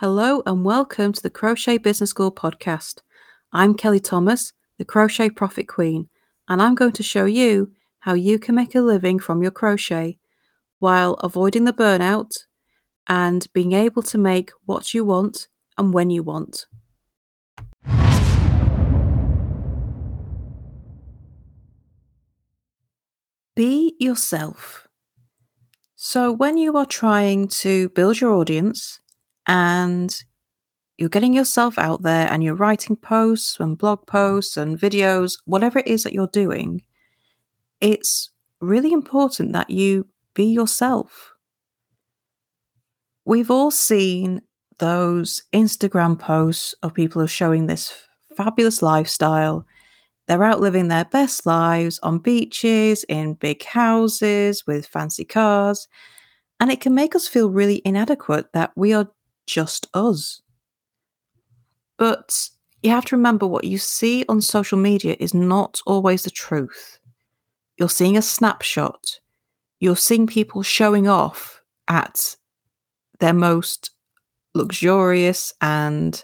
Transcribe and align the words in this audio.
Hello 0.00 0.42
and 0.46 0.64
welcome 0.64 1.12
to 1.12 1.22
the 1.22 1.28
Crochet 1.28 1.76
Business 1.76 2.08
School 2.08 2.32
podcast. 2.32 3.02
I'm 3.52 3.74
Kelly 3.74 4.00
Thomas, 4.00 4.54
the 4.78 4.84
Crochet 4.86 5.28
Profit 5.28 5.68
Queen, 5.68 6.08
and 6.48 6.62
I'm 6.62 6.74
going 6.74 6.92
to 6.92 7.02
show 7.02 7.26
you 7.26 7.72
how 7.98 8.14
you 8.14 8.38
can 8.38 8.54
make 8.54 8.74
a 8.74 8.80
living 8.80 9.18
from 9.18 9.42
your 9.42 9.50
crochet 9.50 10.18
while 10.78 11.16
avoiding 11.16 11.64
the 11.64 11.74
burnout 11.74 12.30
and 13.08 13.46
being 13.52 13.74
able 13.74 14.02
to 14.04 14.16
make 14.16 14.52
what 14.64 14.94
you 14.94 15.04
want 15.04 15.48
and 15.76 15.92
when 15.92 16.08
you 16.08 16.22
want. 16.22 16.64
Be 23.54 23.96
yourself. 24.00 24.88
So, 25.94 26.32
when 26.32 26.56
you 26.56 26.74
are 26.78 26.86
trying 26.86 27.48
to 27.48 27.90
build 27.90 28.22
your 28.22 28.32
audience 28.32 29.00
and 29.50 30.22
you're 30.96 31.08
getting 31.08 31.34
yourself 31.34 31.76
out 31.76 32.02
there 32.02 32.30
and 32.30 32.44
you're 32.44 32.54
writing 32.54 32.94
posts 32.94 33.58
and 33.58 33.76
blog 33.76 34.06
posts 34.06 34.56
and 34.56 34.78
videos, 34.78 35.38
whatever 35.44 35.80
it 35.80 35.88
is 35.88 36.04
that 36.04 36.12
you're 36.12 36.28
doing, 36.28 36.82
it's 37.80 38.30
really 38.60 38.92
important 38.92 39.52
that 39.52 39.68
you 39.68 40.06
be 40.34 40.44
yourself. 40.44 41.34
We've 43.24 43.50
all 43.50 43.72
seen 43.72 44.42
those 44.78 45.42
Instagram 45.52 46.16
posts 46.16 46.74
of 46.84 46.94
people 46.94 47.20
who 47.20 47.24
are 47.24 47.28
showing 47.28 47.66
this 47.66 47.92
fabulous 48.36 48.82
lifestyle 48.82 49.66
they're 50.30 50.44
out 50.44 50.60
living 50.60 50.86
their 50.86 51.06
best 51.06 51.44
lives 51.44 51.98
on 52.04 52.20
beaches, 52.20 53.04
in 53.08 53.34
big 53.34 53.64
houses, 53.64 54.64
with 54.64 54.86
fancy 54.86 55.24
cars. 55.24 55.88
And 56.60 56.70
it 56.70 56.80
can 56.80 56.94
make 56.94 57.16
us 57.16 57.26
feel 57.26 57.50
really 57.50 57.82
inadequate 57.84 58.52
that 58.52 58.70
we 58.76 58.92
are 58.92 59.10
just 59.50 59.88
us. 59.94 60.42
But 61.98 62.48
you 62.82 62.90
have 62.90 63.04
to 63.06 63.16
remember 63.16 63.46
what 63.46 63.64
you 63.64 63.78
see 63.78 64.24
on 64.28 64.40
social 64.40 64.78
media 64.78 65.16
is 65.20 65.34
not 65.34 65.80
always 65.86 66.22
the 66.22 66.30
truth. 66.30 66.98
You're 67.76 67.88
seeing 67.88 68.16
a 68.16 68.22
snapshot, 68.22 69.20
you're 69.80 69.96
seeing 69.96 70.26
people 70.26 70.62
showing 70.62 71.08
off 71.08 71.62
at 71.88 72.36
their 73.18 73.34
most 73.34 73.90
luxurious 74.54 75.52
and, 75.60 76.22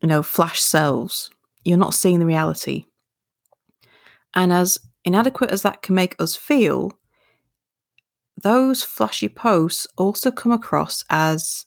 you 0.00 0.08
know, 0.08 0.22
flash 0.22 0.60
selves 0.60 1.30
you're 1.66 1.76
not 1.76 1.94
seeing 1.94 2.20
the 2.20 2.26
reality. 2.26 2.84
And 4.34 4.52
as 4.52 4.78
inadequate 5.04 5.50
as 5.50 5.62
that 5.62 5.82
can 5.82 5.96
make 5.96 6.14
us 6.20 6.36
feel, 6.36 6.92
those 8.40 8.84
flashy 8.84 9.28
posts 9.28 9.86
also 9.96 10.30
come 10.30 10.52
across 10.52 11.04
as 11.10 11.66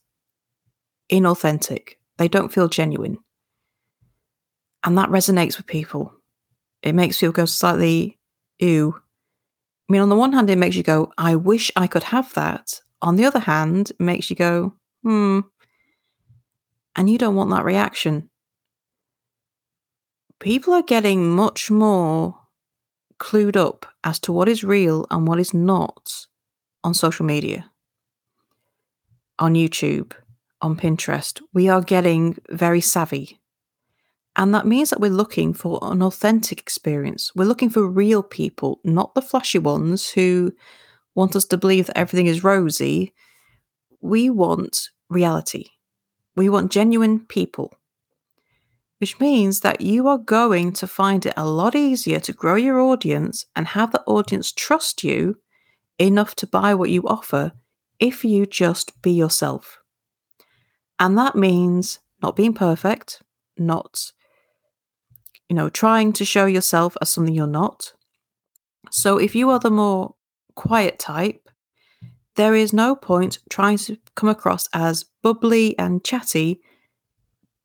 inauthentic. 1.11 1.95
They 2.17 2.27
don't 2.27 2.53
feel 2.53 2.67
genuine. 2.67 3.17
And 4.83 4.97
that 4.97 5.09
resonates 5.09 5.57
with 5.57 5.67
people. 5.67 6.13
It 6.81 6.95
makes 6.95 7.19
people 7.19 7.33
go 7.33 7.45
slightly, 7.45 8.17
ew. 8.59 8.95
I 9.89 9.91
mean, 9.91 10.01
on 10.01 10.09
the 10.09 10.16
one 10.16 10.33
hand, 10.33 10.49
it 10.49 10.57
makes 10.57 10.75
you 10.75 10.83
go, 10.83 11.11
I 11.17 11.35
wish 11.35 11.71
I 11.75 11.88
could 11.88 12.03
have 12.03 12.33
that. 12.35 12.81
On 13.01 13.16
the 13.16 13.25
other 13.25 13.39
hand, 13.39 13.91
it 13.91 13.99
makes 13.99 14.29
you 14.29 14.35
go, 14.35 14.73
hmm. 15.03 15.41
And 16.95 17.09
you 17.09 17.17
don't 17.17 17.35
want 17.35 17.49
that 17.51 17.66
reaction 17.66 18.29
people 20.39 20.73
are 20.73 20.81
getting 20.81 21.29
much 21.29 21.69
more 21.69 22.35
clued 23.19 23.57
up 23.57 23.85
as 24.03 24.19
to 24.19 24.31
what 24.31 24.47
is 24.47 24.63
real 24.63 25.05
and 25.11 25.27
what 25.27 25.39
is 25.39 25.53
not 25.53 26.25
on 26.83 26.94
social 26.94 27.25
media, 27.25 27.69
on 29.38 29.53
YouTube, 29.53 30.13
on 30.61 30.75
Pinterest. 30.75 31.41
We 31.53 31.69
are 31.69 31.81
getting 31.81 32.38
very 32.49 32.81
savvy. 32.81 33.39
And 34.35 34.53
that 34.53 34.67
means 34.67 34.89
that 34.89 34.99
we're 34.99 35.09
looking 35.09 35.53
for 35.53 35.79
an 35.81 36.01
authentic 36.01 36.59
experience. 36.59 37.31
We're 37.35 37.45
looking 37.45 37.69
for 37.69 37.88
real 37.88 38.23
people, 38.23 38.79
not 38.84 39.16
the 39.16 39.22
flashy 39.22 39.59
ones 39.59 40.09
who 40.09 40.53
want 41.16 41.35
us 41.35 41.45
to 41.45 41.57
believe 41.57 41.88
that 41.88 41.97
everything 41.97 42.28
is 42.28 42.44
rosy. 42.44 43.13
We 44.01 44.29
want 44.29 44.89
reality. 45.09 45.66
We 46.35 46.47
want 46.47 46.72
genuine 46.72 47.25
people 47.25 47.73
which 49.00 49.19
means 49.19 49.61
that 49.61 49.81
you 49.81 50.07
are 50.07 50.17
going 50.17 50.73
to 50.73 50.85
find 50.85 51.25
it 51.25 51.34
a 51.38 51.45
lot 51.45 51.73
easier 51.73 52.19
to 52.19 52.34
grow 52.34 52.55
your 52.55 52.79
audience 52.79 53.45
and 53.55 53.67
have 53.67 53.91
the 53.91 54.03
audience 54.03 54.51
trust 54.51 55.03
you 55.03 55.38
enough 55.97 56.35
to 56.35 56.47
buy 56.47 56.73
what 56.73 56.89
you 56.89 57.03
offer 57.07 57.51
if 58.00 58.23
you 58.23 58.45
just 58.45 59.01
be 59.01 59.11
yourself. 59.11 59.78
And 60.99 61.17
that 61.17 61.35
means 61.35 61.99
not 62.21 62.35
being 62.35 62.53
perfect, 62.53 63.21
not 63.57 64.11
you 65.49 65.55
know, 65.55 65.69
trying 65.69 66.13
to 66.13 66.23
show 66.23 66.45
yourself 66.45 66.95
as 67.01 67.09
something 67.09 67.33
you're 67.33 67.47
not. 67.47 67.91
So 68.91 69.17
if 69.17 69.35
you 69.35 69.49
are 69.49 69.59
the 69.59 69.71
more 69.71 70.15
quiet 70.55 70.99
type, 70.99 71.49
there 72.35 72.55
is 72.55 72.71
no 72.71 72.95
point 72.95 73.39
trying 73.49 73.77
to 73.79 73.97
come 74.15 74.29
across 74.29 74.69
as 74.73 75.05
bubbly 75.23 75.77
and 75.77 76.03
chatty 76.03 76.61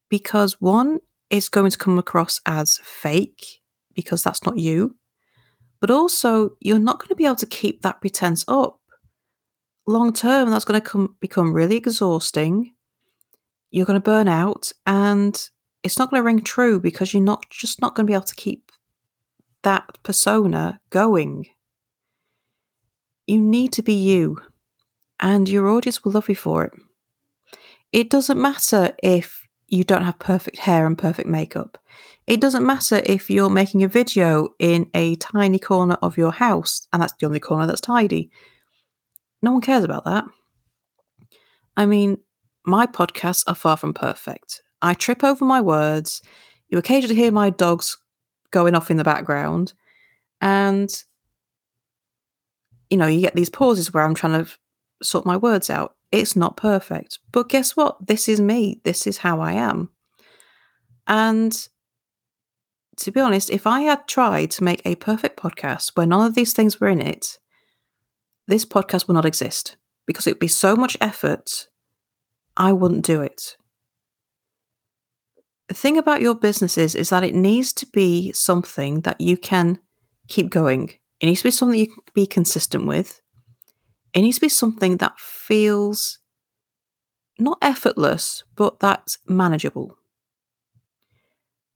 because 0.09 0.61
one, 0.61 0.99
it's 1.31 1.49
going 1.49 1.71
to 1.71 1.79
come 1.79 1.99
across 1.99 2.41
as 2.47 2.81
fake 2.83 3.61
because 3.95 4.23
that's 4.23 4.45
not 4.45 4.59
you. 4.59 4.97
But 5.81 5.91
also, 5.91 6.51
you're 6.61 6.79
not 6.79 6.99
going 6.99 7.09
to 7.09 7.15
be 7.15 7.27
able 7.27 7.37
to 7.37 7.47
keep 7.47 7.83
that 7.83 8.01
pretense 8.01 8.45
up. 8.49 8.81
Long 9.87 10.13
term, 10.13 10.51
that's 10.51 10.65
going 10.65 10.81
to 10.81 10.87
come, 10.87 11.17
become 11.21 11.53
really 11.53 11.77
exhausting. 11.77 12.74
You're 13.75 13.87
going 13.87 14.01
to 14.01 14.05
burn 14.05 14.29
out 14.29 14.71
and 14.87 15.35
it's 15.83 15.99
not 15.99 16.09
going 16.09 16.21
to 16.21 16.25
ring 16.25 16.43
true 16.43 16.79
because 16.79 17.13
you're 17.13 17.21
not 17.21 17.45
just 17.51 17.81
not 17.81 17.97
going 17.97 18.07
to 18.07 18.09
be 18.09 18.15
able 18.15 18.25
to 18.25 18.35
keep 18.37 18.71
that 19.63 19.99
persona 20.05 20.79
going. 20.91 21.49
You 23.27 23.41
need 23.41 23.73
to 23.73 23.83
be 23.83 23.95
you, 23.95 24.41
and 25.19 25.49
your 25.49 25.69
audience 25.71 26.05
will 26.05 26.13
love 26.13 26.29
you 26.29 26.37
for 26.37 26.67
it. 26.67 26.73
It 27.91 28.11
doesn't 28.11 28.41
matter 28.41 28.95
if 29.03 29.45
you 29.67 29.83
don't 29.83 30.05
have 30.05 30.21
perfect 30.21 30.59
hair 30.59 30.87
and 30.87 30.97
perfect 30.97 31.29
makeup. 31.29 31.77
It 32.29 32.41
doesn't 32.41 32.65
matter 32.65 33.03
if 33.05 33.29
you're 33.29 33.51
making 33.51 33.83
a 33.83 33.89
video 33.89 34.51
in 34.61 34.89
a 34.95 35.17
tiny 35.17 35.59
corner 35.59 35.99
of 36.01 36.17
your 36.17 36.31
house 36.31 36.87
and 36.93 37.03
that's 37.03 37.15
the 37.19 37.27
only 37.27 37.41
corner 37.41 37.67
that's 37.67 37.81
tidy. 37.81 38.31
No 39.43 39.51
one 39.51 39.63
cares 39.63 39.83
about 39.83 40.05
that. 40.05 40.27
I 41.77 41.87
mean, 41.87 42.19
my 42.65 42.87
podcasts 42.87 43.45
are 43.47 43.55
far 43.55 43.77
from 43.77 43.95
perfect. 43.95 44.63
I 44.83 44.95
trip 44.95 45.25
over 45.25 45.45
my 45.45 45.61
words. 45.61 46.23
You 46.69 46.79
occasionally 46.79 47.17
hear 47.17 47.33
my 47.33 47.51
dogs 47.51 47.97
going 48.51 48.75
off 48.75 48.91
in 48.91 48.97
the 48.97 49.05
background. 49.05 49.73
And, 50.41 50.91
you 52.91 52.97
know, 52.97 53.07
you 53.07 53.21
get 53.21 53.35
these 53.35 53.51
pauses 53.51 53.93
where 53.93 54.05
I'm 54.05 54.15
trying 54.15 54.45
to 54.45 54.51
sort 55.03 55.27
my 55.27 55.37
words 55.37 55.71
out. 55.71 55.95
It's 56.13 56.37
not 56.37 56.57
perfect. 56.57 57.19
But 57.33 57.49
guess 57.49 57.77
what? 57.77 58.07
This 58.07 58.29
is 58.29 58.41
me. 58.41 58.81
This 58.85 59.07
is 59.07 59.19
how 59.19 59.41
I 59.41 59.53
am. 59.53 59.91
And 61.07 61.69
to 62.99 63.11
be 63.11 63.21
honest, 63.21 63.51
if 63.51 63.67
I 63.67 63.81
had 63.81 64.07
tried 64.07 64.51
to 64.53 64.65
make 64.65 64.83
a 64.85 64.95
perfect 64.97 65.39
podcast 65.39 65.93
where 65.95 66.07
none 66.07 66.27
of 66.27 66.35
these 66.35 66.53
things 66.53 66.81
were 66.81 66.89
in 66.89 67.01
it, 67.01 67.39
this 68.47 68.65
podcast 68.65 69.09
would 69.09 69.15
not 69.15 69.25
exist 69.25 69.77
because 70.07 70.27
it 70.27 70.33
would 70.33 70.39
be 70.39 70.49
so 70.49 70.77
much 70.77 70.97
effort. 71.01 71.69
I 72.57 72.73
wouldn't 72.73 73.05
do 73.05 73.21
it. 73.21 73.57
The 75.69 75.75
thing 75.75 75.97
about 75.99 76.21
your 76.21 76.35
business 76.35 76.77
is, 76.77 76.95
is 76.95 77.09
that 77.11 77.25
it 77.25 77.35
needs 77.35 77.73
to 77.75 77.87
be 77.87 78.33
something 78.33 79.01
that 79.01 79.21
you 79.21 79.37
can 79.37 79.79
keep 80.29 80.51
going. 80.51 80.91
It 81.21 81.27
needs 81.27 81.41
to 81.41 81.49
be 81.49 81.51
something 81.51 81.79
you 81.79 81.87
can 81.87 82.03
be 82.15 82.27
consistent 82.27 82.87
with. 82.87 83.21
It 84.13 84.21
needs 84.21 84.37
to 84.37 84.43
be 84.43 84.49
something 84.49 84.99
that 84.99 85.19
feels 85.19 86.19
not 87.39 87.59
effortless, 87.63 88.45
but 88.55 88.79
that's 88.79 89.19
manageable. 89.27 89.97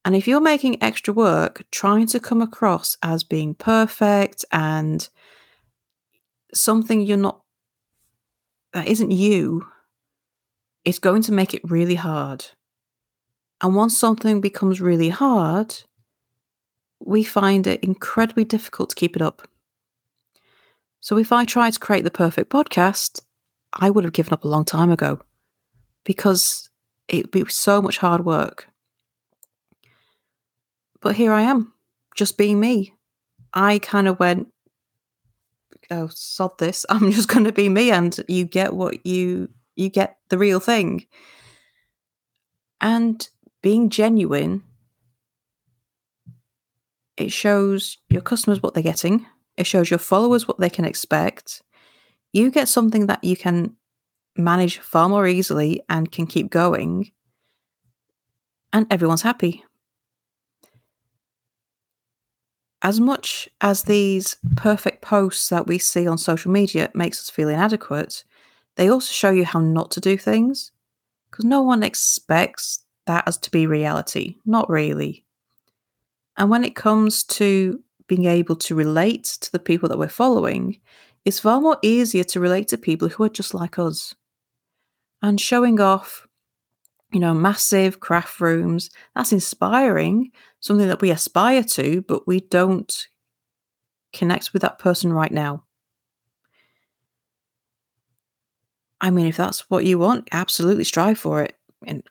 And 0.05 0.14
if 0.14 0.29
you're 0.29 0.41
making 0.41 0.82
extra 0.82 1.12
work 1.12 1.64
trying 1.70 2.06
to 2.08 2.20
come 2.20 2.41
across 2.41 2.97
as 3.02 3.25
being 3.25 3.55
perfect 3.55 4.44
and 4.52 5.08
something 6.55 7.00
you're 7.00 7.17
not, 7.17 7.43
that 8.73 8.87
isn't 8.87 9.11
you, 9.11 9.67
it's 10.88 10.99
going 10.99 11.20
to 11.20 11.32
make 11.32 11.52
it 11.52 11.61
really 11.70 11.96
hard. 11.96 12.46
And 13.61 13.75
once 13.75 13.94
something 13.94 14.40
becomes 14.40 14.81
really 14.81 15.11
hard, 15.11 15.75
we 16.99 17.23
find 17.25 17.67
it 17.67 17.85
incredibly 17.85 18.44
difficult 18.44 18.88
to 18.88 18.96
keep 18.96 19.14
it 19.14 19.20
up. 19.20 19.46
So 21.00 21.19
if 21.19 21.31
I 21.31 21.44
tried 21.44 21.75
to 21.75 21.79
create 21.79 22.05
the 22.05 22.11
perfect 22.11 22.50
podcast, 22.50 23.20
I 23.75 23.90
would 23.90 24.05
have 24.05 24.14
given 24.14 24.32
up 24.32 24.44
a 24.44 24.49
long 24.49 24.64
time 24.64 24.90
ago 24.90 25.20
because 26.05 26.70
it'd 27.06 27.32
be 27.32 27.44
so 27.50 27.82
much 27.82 27.99
hard 27.99 28.25
work. 28.25 28.67
But 31.02 31.17
here 31.17 31.32
I 31.32 31.43
am, 31.43 31.75
just 32.17 32.38
being 32.38 32.61
me. 32.61 32.94
I 33.52 33.79
kind 33.81 34.08
of 34.08 34.19
went, 34.19 34.49
oh, 35.90 36.08
sod 36.14 36.58
this. 36.58 36.87
I'm 36.88 37.12
just 37.12 37.29
going 37.29 37.44
to 37.44 37.52
be 37.52 37.69
me. 37.69 37.90
And 37.90 38.19
you 38.26 38.46
get 38.46 38.73
what 38.73 39.05
you 39.05 39.50
you 39.78 39.88
get 39.88 40.19
the 40.28 40.38
real 40.38 40.60
thing. 40.60 41.06
And 42.80 43.26
being 43.62 43.90
genuine, 43.90 44.62
it 47.16 47.32
shows 47.32 47.98
your 48.08 48.22
customers 48.22 48.62
what 48.62 48.75
they're 48.75 48.82
getting, 48.82 49.26
it 49.56 49.66
shows 49.66 49.90
your 49.90 49.98
followers 49.98 50.46
what 50.46 50.58
they 50.58 50.70
can 50.70 50.84
expect. 50.84 51.62
You 52.32 52.50
get 52.50 52.69
something 52.69 53.06
that 53.06 53.25
you 53.25 53.36
can 53.36 53.75
manage 54.36 54.78
far 54.78 55.08
more 55.08 55.26
easily 55.26 55.82
and 55.88 56.10
can 56.12 56.26
keep 56.26 56.50
going, 56.50 57.10
and 58.72 58.86
everyone's 58.90 59.22
happy. 59.22 59.64
As 62.82 63.00
much 63.00 63.48
as 63.60 63.82
these 63.82 64.36
perfect 64.56 65.02
posts 65.02 65.48
that 65.48 65.66
we 65.66 65.78
see 65.78 66.06
on 66.06 66.19
social 66.19 66.52
media 66.52 66.90
makes 66.94 67.19
us 67.19 67.30
feel 67.30 67.48
inadequate, 67.48 68.22
they 68.78 68.88
also 68.88 69.12
show 69.12 69.30
you 69.30 69.44
how 69.44 69.58
not 69.58 69.90
to 69.90 70.00
do 70.00 70.16
things 70.16 70.70
because 71.30 71.44
no 71.44 71.62
one 71.62 71.82
expects 71.82 72.84
that 73.06 73.26
as 73.26 73.36
to 73.38 73.50
be 73.50 73.66
reality. 73.66 74.36
Not 74.46 74.70
really. 74.70 75.25
And 76.36 76.48
when 76.48 76.62
it 76.62 76.76
comes 76.76 77.25
to 77.25 77.82
being 78.06 78.26
able 78.26 78.54
to 78.54 78.76
relate 78.76 79.25
to 79.40 79.50
the 79.50 79.58
people 79.58 79.88
that 79.88 79.98
we're 79.98 80.08
following, 80.08 80.78
it's 81.25 81.40
far 81.40 81.60
more 81.60 81.78
easier 81.82 82.22
to 82.22 82.38
relate 82.38 82.69
to 82.69 82.78
people 82.78 83.08
who 83.08 83.25
are 83.25 83.28
just 83.28 83.52
like 83.52 83.80
us. 83.80 84.14
And 85.22 85.40
showing 85.40 85.80
off, 85.80 86.28
you 87.10 87.19
know, 87.19 87.34
massive 87.34 87.98
craft 87.98 88.40
rooms, 88.40 88.90
that's 89.16 89.32
inspiring, 89.32 90.30
something 90.60 90.86
that 90.86 91.00
we 91.00 91.10
aspire 91.10 91.64
to, 91.64 92.02
but 92.02 92.28
we 92.28 92.40
don't 92.40 93.08
connect 94.12 94.52
with 94.52 94.62
that 94.62 94.78
person 94.78 95.12
right 95.12 95.32
now. 95.32 95.64
I 99.00 99.11
mean, 99.11 99.27
if 99.27 99.37
that's 99.37 99.69
what 99.71 99.85
you 99.85 99.99
want, 99.99 100.29
absolutely 100.33 100.85
strive 100.85 101.19
for 101.19 101.43
it. 101.43 101.56
And 101.87 102.03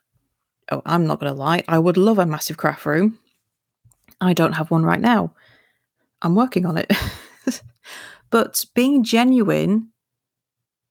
oh, 0.70 0.82
I'm 0.86 1.06
not 1.06 1.20
going 1.20 1.32
to 1.32 1.38
lie, 1.38 1.64
I 1.68 1.78
would 1.78 1.96
love 1.96 2.18
a 2.18 2.26
massive 2.26 2.56
craft 2.56 2.86
room. 2.86 3.18
I 4.20 4.32
don't 4.32 4.54
have 4.54 4.70
one 4.70 4.84
right 4.84 5.00
now. 5.00 5.34
I'm 6.22 6.34
working 6.34 6.66
on 6.66 6.78
it. 6.78 6.90
but 8.30 8.64
being 8.74 9.04
genuine 9.04 9.90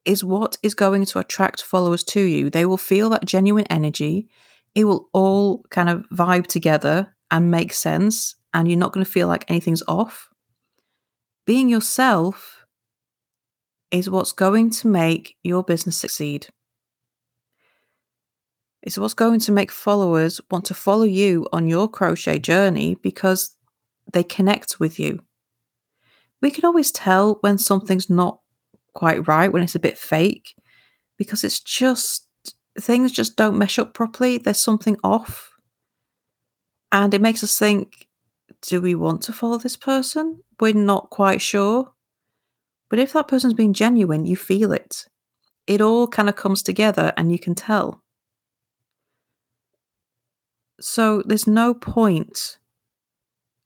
is 0.06 0.24
what 0.24 0.58
is 0.64 0.74
going 0.74 1.06
to 1.06 1.20
attract 1.20 1.62
followers 1.62 2.04
to 2.06 2.22
you. 2.22 2.50
They 2.50 2.66
will 2.66 2.78
feel 2.78 3.10
that 3.10 3.26
genuine 3.26 3.66
energy. 3.70 4.30
It 4.74 4.86
will 4.86 5.10
all 5.12 5.66
kind 5.70 5.90
of 5.90 6.06
vibe 6.14 6.48
together 6.48 7.14
and 7.30 7.52
make 7.52 7.74
sense, 7.74 8.36
and 8.54 8.70
you're 8.70 8.80
not 8.80 8.94
going 8.94 9.06
to 9.06 9.12
feel 9.12 9.28
like 9.28 9.44
anything's 9.50 9.84
off. 9.88 10.30
Being 11.46 11.68
yourself 11.68 12.56
is 13.92 14.10
what's 14.10 14.31
going 14.31 14.69
to 14.69 14.88
make 14.88 15.36
your 15.44 15.63
business 15.63 15.98
succeed. 15.98 16.48
It's 18.84 18.98
what's 18.98 19.13
going 19.13 19.39
to 19.42 19.51
make 19.51 19.72
followers 19.72 20.39
want 20.51 20.66
to 20.66 20.74
follow 20.74 21.04
you 21.04 21.48
on 21.51 21.68
your 21.68 21.89
crochet 21.89 22.39
journey 22.39 22.95
because 22.95 23.56
they 24.13 24.24
connect 24.24 24.80
with 24.80 25.00
you. 25.00 25.19
We 26.42 26.51
can 26.51 26.66
always 26.66 26.92
tell 26.92 27.38
when 27.42 27.57
something's 27.57 28.10
not 28.10 28.39
quite 28.94 29.28
right, 29.28 29.51
when 29.51 29.63
it's 29.63 29.75
a 29.75 29.80
bit 29.80 29.98
fake, 29.98 30.56
because 31.18 31.44
it's 31.44 31.60
just 31.60 32.28
things 32.80 33.12
just 33.12 33.36
don't 33.36 33.57
mesh 33.57 33.80
up 33.80 33.94
properly. 33.94 34.38
There's 34.38 34.60
something 34.60 34.98
off. 35.04 35.51
And 36.92 37.13
it 37.13 37.22
makes 37.22 37.44
us 37.44 37.57
think 37.57 38.07
do 38.62 38.81
we 38.81 38.95
want 38.95 39.22
to 39.24 39.34
follow 39.34 39.57
this 39.57 39.75
person? 39.75 40.42
We're 40.60 40.74
not 40.74 41.10
quite 41.10 41.42
sure. 41.42 41.92
But 42.89 43.00
if 43.00 43.13
that 43.13 43.28
person's 43.28 43.54
being 43.54 43.74
genuine, 43.74 44.25
you 44.25 44.36
feel 44.36 44.72
it. 44.72 45.06
It 45.66 45.81
all 45.81 46.07
kind 46.07 46.30
of 46.30 46.36
comes 46.36 46.63
together 46.63 47.13
and 47.18 47.31
you 47.31 47.39
can 47.39 47.56
tell. 47.56 48.01
So 50.80 51.24
there's 51.25 51.48
no 51.48 51.74
point 51.74 52.57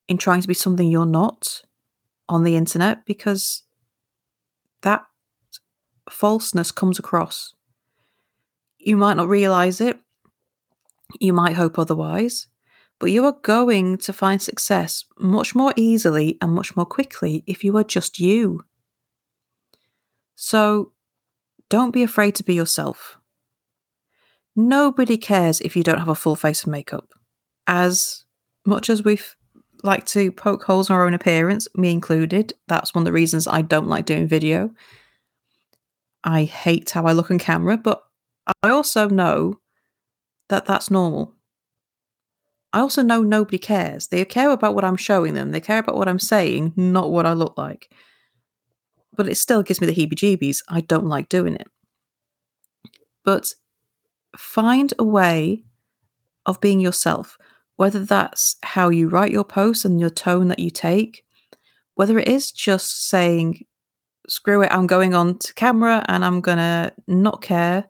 in 0.07 0.17
trying 0.17 0.41
to 0.41 0.47
be 0.47 0.53
something 0.53 0.89
you're 0.89 1.05
not 1.05 1.61
on 2.27 2.43
the 2.43 2.55
internet 2.55 3.05
because 3.05 3.63
that 4.81 5.05
falseness 6.09 6.71
comes 6.71 6.97
across. 6.97 7.53
You 8.79 8.97
might 8.97 9.17
not 9.17 9.27
realize 9.27 9.79
it, 9.79 9.99
you 11.19 11.33
might 11.33 11.55
hope 11.55 11.77
otherwise, 11.77 12.47
but 12.99 13.11
you 13.11 13.25
are 13.25 13.37
going 13.43 13.97
to 13.97 14.13
find 14.13 14.41
success 14.41 15.05
much 15.19 15.53
more 15.53 15.73
easily 15.75 16.37
and 16.41 16.53
much 16.53 16.75
more 16.75 16.85
quickly 16.85 17.43
if 17.45 17.63
you 17.63 17.75
are 17.77 17.83
just 17.83 18.19
you. 18.19 18.63
So 20.43 20.91
don't 21.69 21.91
be 21.91 22.01
afraid 22.01 22.33
to 22.35 22.43
be 22.43 22.55
yourself. 22.55 23.19
Nobody 24.55 25.15
cares 25.15 25.61
if 25.61 25.75
you 25.75 25.83
don't 25.83 25.99
have 25.99 26.07
a 26.07 26.15
full 26.15 26.35
face 26.35 26.63
of 26.63 26.69
makeup. 26.71 27.07
As 27.67 28.25
much 28.65 28.89
as 28.89 29.03
we've 29.03 29.35
like 29.83 30.07
to 30.07 30.31
poke 30.31 30.63
holes 30.63 30.89
in 30.89 30.95
our 30.95 31.05
own 31.05 31.13
appearance, 31.13 31.67
me 31.75 31.91
included. 31.91 32.55
That's 32.67 32.95
one 32.95 33.03
of 33.03 33.05
the 33.05 33.11
reasons 33.11 33.47
I 33.47 33.61
don't 33.61 33.87
like 33.87 34.07
doing 34.07 34.27
video. 34.27 34.71
I 36.23 36.45
hate 36.45 36.89
how 36.89 37.05
I 37.05 37.11
look 37.11 37.29
on 37.29 37.37
camera, 37.37 37.77
but 37.77 38.01
I 38.63 38.69
also 38.69 39.07
know 39.09 39.59
that 40.49 40.65
that's 40.65 40.89
normal. 40.89 41.35
I 42.73 42.79
also 42.79 43.03
know 43.03 43.21
nobody 43.21 43.59
cares. 43.59 44.07
They 44.07 44.25
care 44.25 44.49
about 44.49 44.73
what 44.73 44.85
I'm 44.85 44.97
showing 44.97 45.35
them, 45.35 45.51
they 45.51 45.61
care 45.61 45.77
about 45.77 45.97
what 45.97 46.07
I'm 46.07 46.19
saying, 46.19 46.73
not 46.75 47.11
what 47.11 47.27
I 47.27 47.33
look 47.33 47.59
like. 47.59 47.93
But 49.15 49.27
it 49.27 49.35
still 49.35 49.63
gives 49.63 49.81
me 49.81 49.87
the 49.87 49.95
heebie 49.95 50.13
jeebies. 50.13 50.63
I 50.69 50.81
don't 50.81 51.07
like 51.07 51.29
doing 51.29 51.55
it. 51.55 51.67
But 53.23 53.53
find 54.37 54.93
a 54.97 55.03
way 55.03 55.63
of 56.45 56.61
being 56.61 56.79
yourself 56.79 57.37
whether 57.81 58.05
that's 58.05 58.57
how 58.61 58.89
you 58.89 59.09
write 59.09 59.31
your 59.31 59.43
posts 59.43 59.85
and 59.85 59.99
your 59.99 60.11
tone 60.11 60.49
that 60.49 60.59
you 60.59 60.69
take, 60.69 61.25
whether 61.95 62.19
it 62.19 62.27
is 62.27 62.51
just 62.51 63.09
saying, 63.09 63.65
screw 64.27 64.61
it, 64.61 64.71
I'm 64.71 64.85
going 64.85 65.15
on 65.15 65.39
to 65.39 65.53
camera 65.55 66.05
and 66.07 66.23
I'm 66.23 66.41
going 66.41 66.59
to 66.59 66.93
not 67.07 67.41
care, 67.41 67.85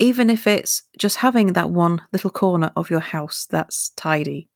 even 0.00 0.30
if 0.30 0.46
it's 0.46 0.84
just 0.96 1.18
having 1.18 1.52
that 1.52 1.68
one 1.68 2.00
little 2.14 2.30
corner 2.30 2.72
of 2.74 2.88
your 2.88 3.00
house 3.00 3.46
that's 3.50 3.90
tidy, 3.90 4.48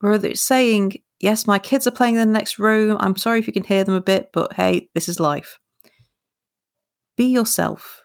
whether 0.00 0.28
it's 0.28 0.40
saying, 0.40 1.02
yes, 1.20 1.46
my 1.46 1.58
kids 1.58 1.86
are 1.86 1.92
playing 1.92 2.14
in 2.14 2.26
the 2.26 2.32
next 2.32 2.58
room, 2.58 2.96
I'm 3.00 3.16
sorry 3.16 3.38
if 3.38 3.46
you 3.46 3.52
can 3.52 3.64
hear 3.64 3.84
them 3.84 3.94
a 3.94 4.00
bit, 4.00 4.30
but 4.32 4.52
hey, 4.54 4.88
this 4.94 5.08
is 5.08 5.20
life. 5.20 5.58
Be 7.16 7.26
yourself. 7.26 8.02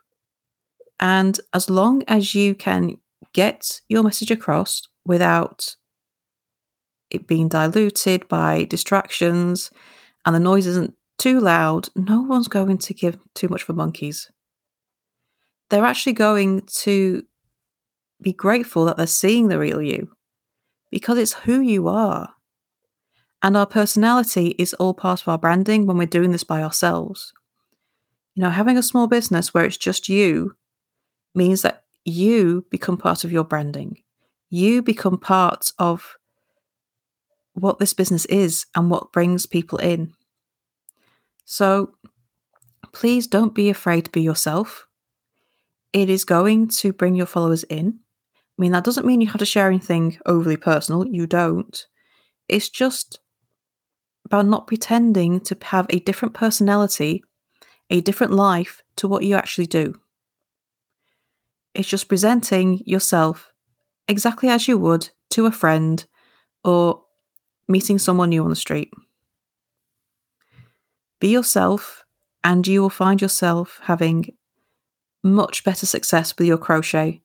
And 0.99 1.39
as 1.53 1.69
long 1.69 2.03
as 2.07 2.33
you 2.33 2.55
can 2.55 2.97
get 3.33 3.81
your 3.89 4.03
message 4.03 4.31
across 4.31 4.81
without 5.05 5.75
it 7.09 7.27
being 7.27 7.47
diluted 7.47 8.27
by 8.27 8.63
distractions 8.65 9.69
and 10.25 10.35
the 10.35 10.39
noise 10.39 10.65
isn't 10.65 10.95
too 11.17 11.39
loud, 11.39 11.89
no 11.95 12.21
one's 12.21 12.47
going 12.47 12.77
to 12.77 12.93
give 12.93 13.17
too 13.35 13.47
much 13.47 13.63
for 13.63 13.73
monkeys. 13.73 14.31
They're 15.69 15.85
actually 15.85 16.13
going 16.13 16.61
to 16.77 17.23
be 18.21 18.33
grateful 18.33 18.85
that 18.85 18.97
they're 18.97 19.07
seeing 19.07 19.47
the 19.47 19.59
real 19.59 19.81
you 19.81 20.11
because 20.91 21.17
it's 21.17 21.33
who 21.33 21.59
you 21.59 21.87
are. 21.87 22.32
And 23.43 23.57
our 23.57 23.67
personality 23.67 24.55
is 24.57 24.73
all 24.75 24.93
part 24.93 25.21
of 25.21 25.27
our 25.27 25.37
branding 25.37 25.85
when 25.85 25.97
we're 25.97 26.07
doing 26.07 26.31
this 26.31 26.45
by 26.45 26.63
ourselves. 26.63 27.33
You 28.35 28.43
know, 28.43 28.49
having 28.49 28.77
a 28.77 28.83
small 28.83 29.07
business 29.07 29.53
where 29.53 29.65
it's 29.65 29.77
just 29.77 30.09
you 30.09 30.55
means 31.35 31.61
that 31.61 31.83
you 32.05 32.65
become 32.71 32.97
part 32.97 33.23
of 33.23 33.31
your 33.31 33.43
branding 33.43 33.97
you 34.53 34.83
become 34.83 35.17
part 35.17 35.71
of 35.79 36.15
what 37.53 37.79
this 37.79 37.95
business 37.95 38.25
is 38.25 38.67
and 38.75 38.91
what 38.91 39.11
brings 39.11 39.47
people 39.47 39.79
in. 39.79 40.13
So 41.43 41.95
please 42.91 43.25
don't 43.25 43.55
be 43.55 43.71
afraid 43.71 44.05
to 44.05 44.11
be 44.11 44.21
yourself. 44.21 44.85
It 45.91 46.07
is 46.07 46.23
going 46.23 46.67
to 46.67 46.93
bring 46.93 47.15
your 47.15 47.25
followers 47.25 47.63
in. 47.63 47.97
I 48.35 48.61
mean, 48.61 48.73
that 48.73 48.83
doesn't 48.83 49.07
mean 49.07 49.21
you 49.21 49.27
have 49.27 49.39
to 49.39 49.45
share 49.45 49.67
anything 49.67 50.19
overly 50.27 50.57
personal, 50.57 51.07
you 51.07 51.25
don't. 51.25 51.83
It's 52.47 52.69
just 52.69 53.21
about 54.25 54.45
not 54.45 54.67
pretending 54.67 55.39
to 55.41 55.57
have 55.63 55.85
a 55.89 55.99
different 55.99 56.33
personality, 56.33 57.23
a 57.89 58.01
different 58.01 58.33
life 58.33 58.81
to 58.95 59.07
what 59.07 59.23
you 59.23 59.35
actually 59.35 59.67
do. 59.67 59.99
It's 61.73 61.89
just 61.89 62.07
presenting 62.07 62.81
yourself 62.85 63.51
exactly 64.07 64.49
as 64.49 64.67
you 64.67 64.77
would 64.77 65.09
to 65.31 65.45
a 65.45 65.51
friend 65.51 66.05
or 66.63 67.03
meeting 67.67 67.97
someone 67.97 68.29
new 68.29 68.43
on 68.43 68.49
the 68.49 68.55
street. 68.55 68.91
Be 71.19 71.29
yourself, 71.29 72.03
and 72.43 72.67
you 72.67 72.81
will 72.81 72.89
find 72.89 73.21
yourself 73.21 73.79
having 73.83 74.35
much 75.23 75.63
better 75.63 75.85
success 75.85 76.37
with 76.37 76.47
your 76.47 76.57
crochet 76.57 77.21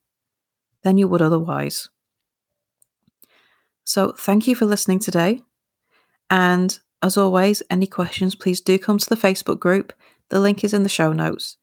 than 0.83 0.97
you 0.97 1.07
would 1.07 1.21
otherwise. 1.21 1.89
So, 3.83 4.13
thank 4.13 4.47
you 4.47 4.55
for 4.55 4.65
listening 4.65 4.99
today. 4.99 5.41
And 6.29 6.79
as 7.01 7.17
always, 7.17 7.63
any 7.69 7.87
questions, 7.87 8.35
please 8.35 8.61
do 8.61 8.77
come 8.77 8.97
to 8.97 9.09
the 9.09 9.15
Facebook 9.15 9.59
group. 9.59 9.93
The 10.29 10.39
link 10.39 10.63
is 10.63 10.73
in 10.73 10.83
the 10.83 10.89
show 10.89 11.13
notes. 11.13 11.57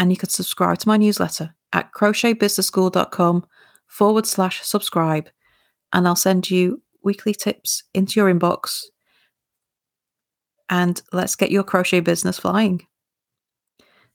and 0.00 0.10
you 0.10 0.16
could 0.16 0.30
subscribe 0.30 0.78
to 0.78 0.88
my 0.88 0.96
newsletter 0.96 1.54
at 1.74 1.92
crochetbusinessschool.com 1.92 3.46
forward 3.86 4.26
slash 4.26 4.62
subscribe. 4.62 5.28
And 5.92 6.08
I'll 6.08 6.16
send 6.16 6.50
you 6.50 6.82
weekly 7.04 7.34
tips 7.34 7.84
into 7.92 8.18
your 8.18 8.32
inbox. 8.32 8.84
And 10.70 11.00
let's 11.12 11.36
get 11.36 11.50
your 11.50 11.64
crochet 11.64 12.00
business 12.00 12.38
flying. 12.38 12.86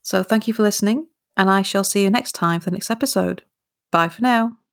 So 0.01 0.23
thank 0.23 0.47
you 0.47 0.53
for 0.53 0.63
listening, 0.63 1.07
and 1.37 1.49
I 1.49 1.61
shall 1.61 1.83
see 1.83 2.03
you 2.03 2.09
next 2.09 2.33
time 2.33 2.61
for 2.61 2.69
the 2.69 2.75
next 2.75 2.89
episode. 2.91 3.43
Bye 3.91 4.09
for 4.09 4.21
now. 4.21 4.64